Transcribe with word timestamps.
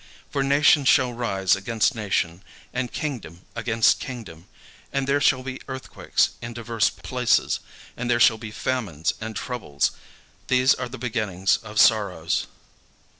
For 0.31 0.41
nation 0.41 0.83
shall 0.85 1.13
rise 1.13 1.55
against 1.55 1.93
nation, 1.93 2.41
and 2.73 2.91
kingdom 2.91 3.41
against 3.55 3.99
kingdom: 3.99 4.47
and 4.91 5.05
there 5.05 5.21
shall 5.21 5.43
be 5.43 5.61
earthquakes 5.67 6.31
in 6.41 6.55
divers 6.55 6.89
places, 6.89 7.59
and 7.95 8.09
there 8.09 8.19
shall 8.19 8.39
be 8.39 8.49
famines 8.49 9.13
and 9.21 9.35
troubles: 9.35 9.91
these 10.47 10.73
are 10.73 10.89
the 10.89 10.97
beginnings 10.97 11.57
of 11.57 11.79
sorrows. 11.79 12.47